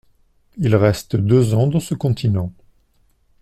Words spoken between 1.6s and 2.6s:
dans ce continent.